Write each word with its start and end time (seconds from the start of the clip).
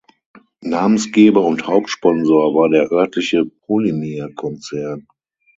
Namensgeber 0.63 1.43
und 1.45 1.67
Hauptsponsor 1.67 2.55
war 2.55 2.69
der 2.69 2.89
örtliche 2.91 3.45
Polymir-Konzern. 3.45 5.05